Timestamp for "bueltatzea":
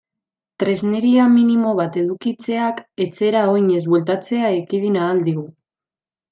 3.93-4.53